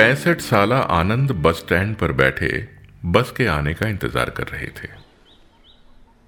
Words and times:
पैंसठ 0.00 0.40
साल 0.40 0.72
आनंद 0.72 1.32
bus 1.42 1.56
stand 1.56 1.94
पर 1.96 2.12
बैठे 2.12 2.48
बस 3.06 3.32
के 3.36 3.46
आने 3.46 3.72
का 3.74 3.88
इंतज़ार 3.88 4.30
कर 4.30 4.44
रहे 4.44 4.66
थे। 4.66 4.88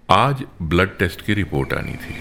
आज 0.08 0.42
ब्लड 0.62 0.90
टेस्ट 0.98 1.24
की 1.26 1.34
रिपोर्ट 1.34 1.72
आनी 1.74 1.92
थी। 1.92 2.16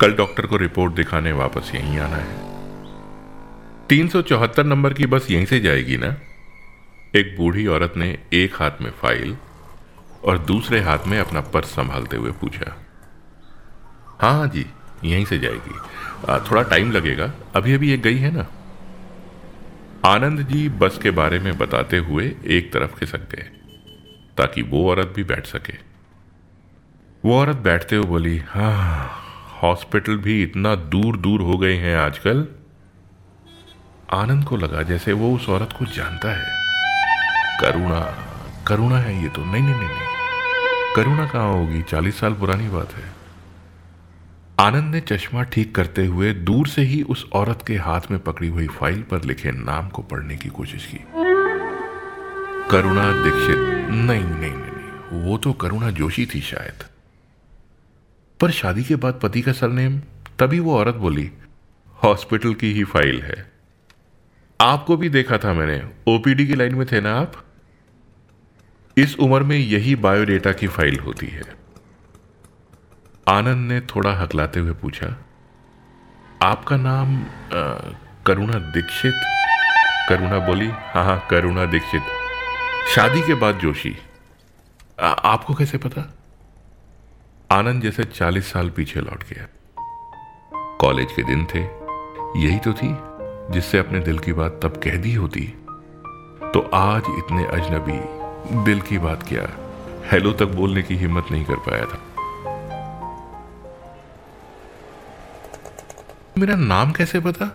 कल 0.00 0.12
डॉक्टर 0.16 0.46
को 0.46 0.56
रिपोर्ट 0.56 0.94
दिखाने 0.94 1.32
वापस 1.32 1.70
यहीं 1.74 1.98
आना 1.98 2.16
है। 2.16 2.36
तीन 3.88 4.08
सौ 4.08 4.22
चौहत्तर 4.22 4.64
नंबर 4.64 4.94
की 4.94 5.06
बस 5.06 5.30
यहीं 5.30 5.46
से 5.46 5.60
जाएगी 5.60 5.96
ना? 5.96 6.14
एक 7.16 7.34
बूढ़ी 7.38 7.66
औरत 7.68 7.96
ने 7.96 8.16
एक 8.34 8.54
हाथ 8.54 8.82
में 8.82 8.90
फ़ाइल 9.00 9.36
और 10.24 10.38
दूसरे 10.44 10.80
हाथ 10.82 11.06
में 11.06 11.18
अपना 11.20 11.40
पर्स 11.50 11.74
संभालते 11.76 12.16
हुए 12.16 12.30
पूछा। 12.40 12.76
हाँ 14.20 14.46
जी, 14.48 14.66
यहीं 15.04 15.24
से 15.24 15.38
जाएगी। 15.38 15.78
थोड़ा 16.50 16.62
टाइम 16.62 16.92
लगेगा। 16.92 17.32
अभी 17.56 17.74
अभी 17.74 17.92
एक 17.92 18.02
गई 18.02 18.18
है 18.18 18.36
ना? 18.36 18.46
आनंद 20.06 20.40
जी 20.40 20.68
बस 20.68 20.98
के 21.02 21.10
बारे 21.10 21.38
में 21.38 21.58
बताते 21.58 21.98
हुए 21.98 22.36
एक 22.46 22.72
तरफ़ 22.72 22.98
खिसक 22.98 23.18
गए 23.18 23.42
ताकि 24.38 24.62
वो 24.62 24.90
औरत 24.90 25.12
भी 25.16 25.24
बैठ 25.24 25.46
सके। 25.46 25.72
वो 27.24 27.40
औरत 27.40 27.56
बैठते 27.56 27.96
हुए 27.96 28.06
बोली 28.06 28.38
हाँ 28.38 29.10
हॉस्पिटल 29.62 30.16
भी 30.16 30.42
इतना 30.42 30.74
दूर 30.74 31.16
दूर 31.16 31.40
हो 31.40 31.58
गए 31.58 31.74
हैं 31.74 31.96
आजकल। 31.96 32.48
आनंद 34.12 34.44
को 34.44 34.56
लगा 34.56 34.82
जैसे 34.82 35.12
वो 35.12 35.36
उस 35.36 35.48
औरत 35.48 35.72
को 35.78 35.84
जानता 35.84 36.32
है। 36.32 36.60
करुणा 37.60 38.00
करुणा 38.66 38.98
है 38.98 39.22
ये 39.22 39.28
तो। 39.28 39.44
नहीं 39.44 39.62
नहीं 39.62 39.74
नहीं, 39.74 39.88
नहीं। 39.88 40.96
करुणा 40.96 41.26
कहाँ 41.26 41.52
होगी? 41.52 41.82
चालीस 41.82 42.20
साल 42.20 42.34
पुरानी 42.34 42.68
बात 42.68 42.92
है। 42.92 43.19
आनंद 44.60 44.94
ने 44.94 45.00
चश्मा 45.00 45.42
ठीक 45.42 45.74
करते 45.74 46.06
हुए 46.06 46.32
दूर 46.32 46.66
से 46.66 46.82
ही 46.82 47.02
उस 47.02 47.28
औरत 47.32 47.64
के 47.66 47.76
हाथ 47.76 48.00
में 48.10 48.20
पकड़ी 48.20 48.48
हुई 48.48 48.66
फ़ाइल 48.66 49.02
पर 49.02 49.24
लिखे 49.24 49.50
नाम 49.50 49.88
को 49.88 50.02
पढ़ने 50.02 50.36
की 50.36 50.48
कोशिश 50.48 50.86
की। 50.86 50.98
करुणा 52.70 53.24
दीक्षित। 53.24 53.56
नहीं 53.90 54.24
नहीं 54.24 54.52
नहीं, 54.52 55.22
वो 55.22 55.38
तो 55.38 55.52
करुणा 55.52 55.90
जोशी 55.90 56.26
थी 56.26 56.40
शायद। 56.40 56.84
पर 58.40 58.50
शादी 58.50 58.84
के 58.84 58.96
बाद 58.96 59.20
पति 59.22 59.42
का 59.42 59.52
सरनेम? 59.52 59.98
तभी 60.38 60.58
वो 60.58 60.76
औरत 60.78 60.94
बोली 60.94 61.30
हॉस्पिटल 62.04 62.54
की 62.54 62.72
ही 62.72 62.84
फ़ाइल 62.84 63.22
है। 63.22 63.52
आपको 64.60 64.96
भी 64.96 65.08
देखा 65.08 65.38
था 65.38 65.52
मैंने। 65.52 65.82
ओपीडी 66.16 66.46
की 66.46 66.54
लाइन 66.54 66.74
में 66.74 66.86
थे 66.92 67.00
ना 67.00 67.14
आप? 67.20 67.44
इस 68.96 69.18
उम्र 69.18 69.42
में 69.42 69.58
यही 69.58 69.94
बायोडेटा 69.96 70.52
की 70.52 70.66
फ़ाइल 70.66 70.98
होती 70.98 71.26
है। 71.26 71.59
आनंद 73.30 73.70
ने 73.72 73.80
थोड़ा 73.80 74.12
हकलाते 74.12 74.60
हुए 74.60 74.72
पूछा 74.72 75.06
आपका 76.42 76.76
नाम 76.76 77.16
करुणा 78.26 78.58
दीक्षित? 78.74 79.14
करुणा 80.08 80.38
बोली 80.46 80.66
हाँ 80.66 81.04
हाँ 81.04 81.18
करुणा 81.30 81.64
दीक्षित। 81.64 82.02
शादी 82.94 83.20
के 83.22 83.34
बाद 83.34 83.58
जोशी। 83.58 83.94
आ, 85.00 85.06
आपको 85.06 85.54
कैसे 85.54 85.78
पता? 85.78 86.02
आनंद 87.50 87.82
जैसे 87.82 88.04
चालीस 88.04 88.52
साल 88.52 88.70
पीछे 88.70 89.00
लौट 89.00 89.22
गया। 89.24 89.46
कॉलेज 90.80 91.12
के 91.12 91.22
दिन 91.22 91.46
थे। 91.54 91.62
यही 92.40 92.58
तो 92.58 92.72
थी 92.72 92.96
जिससे 93.54 93.78
अपने 93.78 94.00
दिल 94.00 94.18
की 94.18 94.32
बात 94.32 94.60
तब 94.62 94.80
कह 94.84 94.96
दी 94.96 95.14
होती। 95.14 95.46
तो 96.54 96.70
आज 96.74 97.02
इतने 97.18 97.46
अजनबी 97.46 98.00
दिल 98.64 98.80
की 98.80 98.98
बात 98.98 99.22
क्या? 99.22 99.48
हेलो 100.12 100.32
तक 100.32 100.46
बोलने 100.60 100.82
की 100.82 100.96
हिम्मत 100.96 101.26
नहीं 101.30 101.44
कर 101.44 101.56
पाया 101.56 101.84
था। 101.84 101.98
मेरा 106.38 106.54
नाम 106.56 106.92
कैसे 106.92 107.20
पता? 107.20 107.50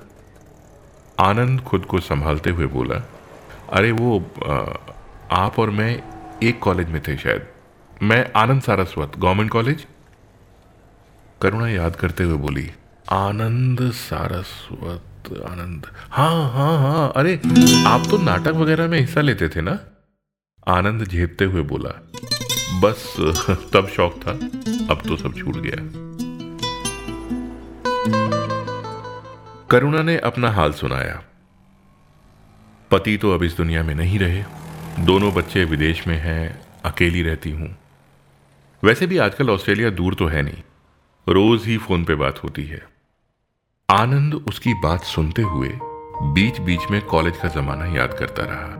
आनंद 1.20 1.62
खुद 1.62 1.86
को 1.86 2.00
संभालते 2.02 2.50
हुए 2.50 2.66
बोला, 2.68 2.96
अरे 3.74 3.92
वो 3.92 4.18
आप 5.34 5.60
और 5.60 5.70
मैं 5.72 5.92
एक 6.44 6.60
कॉलेज 6.60 6.90
में 6.90 7.02
थे 7.02 7.18
शायद। 7.18 7.48
मैं 8.04 8.26
आनंद 8.36 8.62
सारस्वत, 8.62 9.18
गवर्नमेंट 9.18 9.52
कॉलेज? 9.52 9.86
करुणा 11.42 11.70
याद 11.70 11.96
करते 11.96 12.24
हुए 12.24 12.38
बोली, 12.38 12.70
आनंद 13.12 13.92
सारस्वत, 13.94 15.34
आनंद। 15.46 15.88
हाँ 16.12 16.52
हाँ 16.52 16.78
हाँ 16.80 17.12
अरे, 17.16 17.36
आप 17.88 18.08
तो 18.10 18.18
नाटक 18.24 18.56
वगैरह 18.56 18.88
में 18.88 19.00
हिस्सा 19.00 19.22
लेते 19.22 19.50
थे 19.50 19.62
ना? 19.62 19.80
आनंद 20.68 21.04
झेपते 21.04 21.46
हुए 21.46 21.62
बोला, 21.64 21.90
बस, 22.82 23.14
तब 23.74 23.88
शौक 23.88 24.20
था, 24.22 24.32
अब 24.92 25.02
तो 25.08 25.18
सब 25.18 25.36
छूट 25.36 25.58
गया। 25.58 26.05
करुणा 29.70 30.02
ने 30.02 30.18
अपना 30.18 30.52
हाल 30.52 30.72
सुनाया। 30.72 31.24
पति 32.92 33.18
तो 33.18 33.32
अब 33.32 33.44
इस 33.44 33.58
दुनिया 33.58 33.84
में 33.84 33.96
नहीं 33.96 34.20
रहे। 34.20 34.44
दोनों 35.00 35.34
बच्चे 35.34 35.66
विदेश 35.66 36.08
में 36.08 36.18
हैं, 36.18 36.62
अकेली 36.86 37.22
रहती 37.22 37.52
हूँ। 37.52 37.78
वैसे 38.84 39.08
भी 39.08 39.18
आजकल 39.18 39.50
ऑस्ट्रेलिया 39.50 39.90
दूर 39.90 40.16
तो 40.16 40.28
है 40.28 40.42
नहीं। 40.42 40.64
रोज 41.28 41.66
ही 41.66 41.78
फ़ोन 41.78 42.04
पे 42.04 42.16
बात 42.16 42.44
होती 42.44 42.66
है। 42.66 42.88
आनंद 43.90 44.34
उसकी 44.34 44.74
बात 44.74 45.04
सुनते 45.04 45.42
हुए 45.42 45.72
बीच 46.34 46.60
बीच 46.60 46.92
में 46.92 47.02
कॉलेज 47.02 47.38
का 47.38 47.48
जमाना 47.48 47.86
याद 47.86 48.14
करता 48.14 48.44
रहा। 48.44 48.76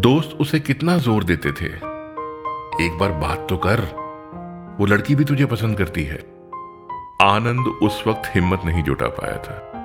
दोस्त 0.00 0.36
उसे 0.40 0.60
कितना 0.60 0.98
ज़ोर 0.98 1.24
देते 1.24 1.52
थे। 1.52 1.72
एक 2.84 2.98
बार 3.00 3.12
बात 3.12 3.46
तो 3.50 3.56
कर। 3.56 3.80
वो 4.80 4.86
लड़की 4.86 5.14
भी 5.14 5.24
तुझे 5.24 5.46
पसंद 5.46 5.78
करती 5.78 6.04
है। 6.04 6.18
आनंद 7.22 7.66
उस 7.66 8.02
वक्त 8.06 8.22
हिम्मत 8.34 8.62
नहीं 8.64 8.82
जुटा 8.82 9.08
पाया 9.08 9.38
था। 9.38 9.82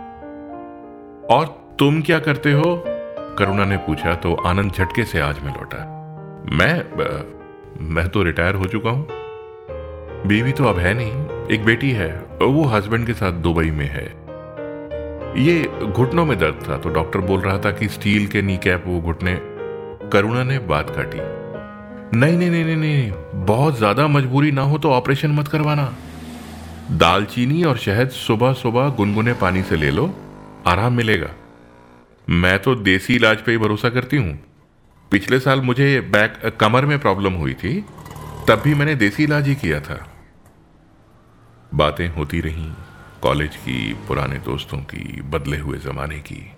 और 1.32 1.46
तुम 1.80 2.02
क्या 2.02 2.18
करते 2.20 2.52
हो? 2.52 2.64
करुणा 3.38 3.66
ने 3.66 3.76
पूछा 3.80 4.14
तो 4.16 4.34
आनंद 4.46 4.72
झटके 4.72 5.04
से 5.06 5.20
आज 5.20 5.40
में 5.40 5.50
लौटा। 5.50 5.84
मैं 6.52 6.74
मैं 7.90 8.08
तो 8.10 8.24
रिटायर 8.24 8.56
हो 8.56 8.66
चुका 8.66 8.90
हूँ। 8.90 9.08
बीवी 10.28 10.52
तो 10.52 10.66
अब 10.66 10.78
है 10.78 10.94
नहीं, 10.94 11.12
एक 11.48 11.64
बेटी 11.66 11.92
है, 11.92 12.10
वो 12.42 12.64
हस्बैंड 12.66 13.06
के 13.08 13.14
साथ 13.14 13.40
दुबई 13.42 13.72
में 13.72 13.88
है। 13.88 14.06
ये 15.38 15.62
घुटनों 15.86 16.26
में 16.26 16.38
दर्द 16.40 16.60
था 16.68 16.78
तो 16.78 16.90
डॉक्टर 16.90 17.20
बोल 17.22 17.40
रहा 17.40 17.58
था 17.58 17.72
कि 17.72 17.88
स्टील 17.90 18.26
के 18.28 18.42
नी 18.42 18.58
कैप 18.58 18.84
वो 18.88 19.00
घुटने। 19.02 19.36
करुणा 20.14 20.44
ने 20.44 20.58
बात 20.70 20.90
काटी। 20.90 21.20
नहीं 22.18 22.38
नहीं 22.38 22.50
नहीं 22.50 22.64
नहीं 22.66 22.76
नहीं, 22.76 23.12
बहुत 23.46 23.78
ज़्यादा 23.78 24.08
मजबूरी 24.08 24.52
ना 24.52 24.62
हो 24.64 24.78
तो 24.78 24.92
ऑपरेशन 24.92 25.32
मत 25.32 25.48
करवाना। 25.48 25.92
दालचीनी 26.98 27.64
और 27.64 27.78
शहद 27.78 28.10
सुबह 28.10 28.54
सुबह 28.54 28.90
गुनगुने 28.98 29.34
पानी 29.42 29.64
से 29.64 29.76
ले 29.76 29.92
लो। 29.92 30.10
आराम 30.68 30.94
मिलेगा। 30.94 31.30
मैं 32.30 32.60
तो 32.60 32.76
देसी 32.76 33.16
इलाज 33.16 33.42
पे 33.42 33.52
ही 33.52 33.58
भरोसा 33.58 33.90
करती 33.90 34.18
हूँ। 34.18 34.40
पिछले 35.12 35.40
साल 35.40 35.62
मुझे 35.62 36.02
बैक, 36.02 36.58
कमर 36.60 36.86
में 36.86 37.00
प्रॉब्लम 37.00 37.34
हुई 37.34 37.54
थी, 37.54 37.86
तब 38.48 38.62
भी 38.64 38.74
मैंने 38.74 38.96
देसी 38.96 39.24
इलाज 39.24 39.48
ही 39.48 39.56
किया 39.56 39.80
था। 39.80 40.08
बातें 41.74 42.10
होती 42.10 42.42
रहीं, 42.42 42.74
कॉलेज 43.22 43.56
की, 43.56 43.94
पुराने 43.94 44.40
दोस्तों 44.40 44.78
की, 44.78 45.22
बदले 45.22 45.58
हुए 45.58 45.78
जमाने 45.78 46.20
की। 46.20 46.52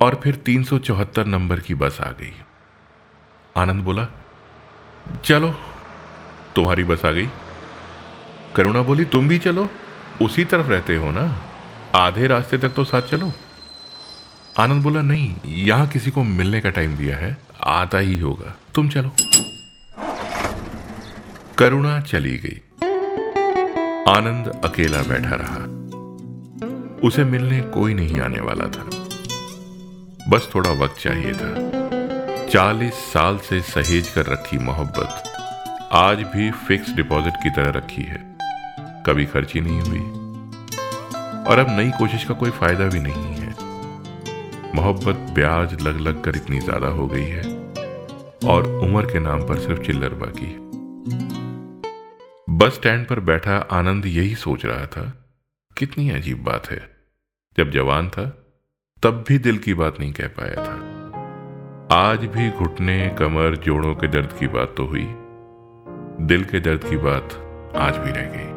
और 0.00 0.20
फिर 0.24 0.34
तीन 0.34 0.64
सौ 0.64 0.78
चौहत्तर 0.78 1.26
नंबर 1.26 1.60
की 1.60 1.74
बस 1.74 2.00
आ 2.00 2.10
गई। 2.10 2.32
आनंद 3.56 3.84
बोला, 3.84 4.08
चलो, 5.24 5.50
तुम्हारी 6.56 6.84
बस 6.84 7.04
आ 7.04 7.10
गई। 7.10 7.28
करुणा 8.56 8.82
बोली, 8.82 9.04
तुम 9.04 9.28
भी 9.28 9.38
चलो, 9.38 9.68
उसी 10.22 10.44
तरफ़ 10.44 10.66
रहते 10.66 10.96
हो 10.96 11.10
ना? 11.10 11.48
आधे 11.96 12.26
रास्ते 12.26 12.58
तक 12.58 12.68
तो 12.68 12.84
साथ 12.84 13.02
चलो। 13.02 13.32
आनंद 14.58 14.82
बोला, 14.82 15.02
नहीं, 15.02 15.36
यहाँ 15.46 15.86
किसी 15.86 16.10
को 16.10 16.22
मिलने 16.22 16.60
का 16.60 16.70
टाइम 16.70 16.96
दिया 16.96 17.16
है, 17.16 17.36
आता 17.64 17.98
ही 17.98 18.20
होगा। 18.20 18.56
तुम 18.74 18.88
चलो। 18.88 19.10
करुणा 21.58 22.00
चली 22.00 22.38
गई। 22.38 22.60
आनंद 24.12 24.60
अकेला 24.64 25.02
बैठा 25.02 25.30
रहा। 25.30 25.82
उसे 27.08 27.24
मिलने 27.24 27.60
कोई 27.60 27.94
नहीं 27.94 28.20
आने 28.20 28.40
वाला 28.40 28.64
था। 28.64 28.90
बस 30.28 30.50
थोड़ा 30.54 30.70
वक्त 30.70 31.00
चाहिए 31.00 31.32
था। 31.32 31.82
चालीस 32.48 32.94
साल 32.94 33.38
से 33.38 33.60
सहेज 33.60 34.08
कर 34.08 34.26
रखी 34.26 34.58
मोहब्बत 34.58 35.22
आज 35.92 36.18
भी 36.18 36.50
फिक्स 36.50 36.90
डिपॉजिट 36.90 37.32
की 37.42 37.50
तरह 37.50 37.70
रखी 37.70 38.02
है। 38.02 38.36
कभी 39.06 39.26
खर्ची 39.26 39.60
नहीं 39.60 39.80
हुई। 39.80 40.21
और 41.48 41.58
अब 41.58 41.66
नई 41.70 41.90
कोशिश 41.90 42.24
का 42.24 42.34
कोई 42.34 42.50
फ़ायदा 42.50 42.84
भी 42.84 43.00
नहीं 43.00 43.34
है। 43.34 43.54
मोहब्बत, 44.74 45.16
ब्याज 45.34 45.82
लग 45.82 46.00
लग 46.00 46.22
कर 46.22 46.36
इतनी 46.36 46.60
ज़्यादा 46.60 46.88
हो 46.88 47.06
गई 47.06 47.24
है। 47.24 47.42
और 48.44 48.66
उम्र 48.66 49.06
के 49.06 49.18
नाम 49.18 49.40
पर 49.40 49.58
सिर्फ़ 49.58 49.80
चिल्लर 49.80 50.14
बाकी 50.14 50.46
है। 50.46 50.60
बस 52.58 52.74
स्टैंड 52.74 53.06
पर 53.06 53.20
बैठा 53.20 53.56
आनंद 53.70 54.06
यही 54.06 54.34
सोच 54.34 54.64
रहा 54.66 54.86
था, 54.86 55.26
कितनी 55.76 56.10
अजीब 56.10 56.42
बात 56.44 56.70
है। 56.70 56.80
जब 57.58 57.70
जवान 57.70 58.08
था, 58.08 58.24
तब 59.02 59.24
भी 59.28 59.38
दिल 59.38 59.58
की 59.58 59.74
बात 59.74 60.00
नहीं 60.00 60.12
कह 60.12 60.26
पाया 60.28 60.54
था। 60.54 60.76
आज 61.92 62.18
भी 62.18 62.50
घुटने, 62.50 63.16
कमर, 63.18 63.56
जोड़ों 63.56 63.94
के 63.94 64.08
दर्द 64.08 64.32
की 64.40 64.46
बात 64.46 64.74
तो 64.76 64.86
हुई। 64.86 65.06
दिल 66.26 66.44
के 66.44 66.60
दर्द 66.60 66.84
की 66.84 66.96
बात 66.96 67.24
आज 67.76 67.96
भी 67.96 68.10
रह 68.10 68.30
गई। 68.36 68.51